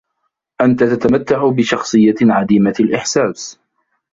أنت 0.61 0.83
تتمتع 0.83 1.49
بشخصية 1.49 2.15
عديمة 2.21 2.75
الإحساس. 2.79 3.59